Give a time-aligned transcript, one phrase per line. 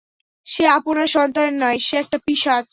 [0.47, 2.65] সে আপনার সন্তান নয়, সে একটা পিশাচ!